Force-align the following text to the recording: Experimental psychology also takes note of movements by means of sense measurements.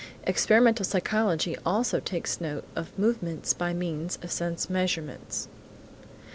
Experimental 0.23 0.83
psychology 0.83 1.55
also 1.63 1.99
takes 1.99 2.41
note 2.41 2.63
of 2.75 2.89
movements 2.97 3.53
by 3.53 3.71
means 3.71 4.17
of 4.23 4.31
sense 4.31 4.67
measurements. 4.67 5.47